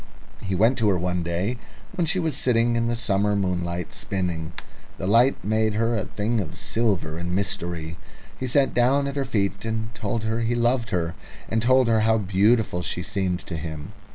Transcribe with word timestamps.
He 0.41 0.55
went 0.55 0.79
to 0.79 0.89
her 0.89 0.97
one 0.97 1.21
day 1.21 1.57
when 1.93 2.07
she 2.07 2.17
was 2.17 2.35
sitting 2.35 2.75
in 2.75 2.87
the 2.87 2.95
summer 2.95 3.35
moonlight 3.35 3.93
spinning. 3.93 4.53
The 4.97 5.05
light 5.05 5.43
made 5.43 5.75
her 5.75 5.95
a 5.95 6.05
thing 6.05 6.39
of 6.39 6.57
silver 6.57 7.19
and 7.19 7.35
mystery. 7.35 7.97
He 8.35 8.47
sat 8.47 8.73
down 8.73 9.05
at 9.05 9.15
her 9.15 9.25
feet 9.25 9.63
and 9.63 9.93
told 9.93 10.23
her 10.23 10.39
he 10.39 10.55
loved 10.55 10.89
her, 10.89 11.13
and 11.49 11.61
told 11.61 11.87
her 11.87 11.99
how 11.99 12.17
beautiful 12.17 12.81
she 12.81 13.03
seemed 13.03 13.41
to 13.41 13.55
him. 13.57 13.91